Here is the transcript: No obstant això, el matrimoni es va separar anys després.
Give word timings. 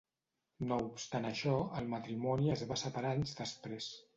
No 0.69 0.77
obstant 0.85 1.27
això, 1.31 1.53
el 1.81 1.91
matrimoni 1.93 2.51
es 2.55 2.67
va 2.73 2.81
separar 2.85 3.13
anys 3.19 3.37
després. 3.45 3.93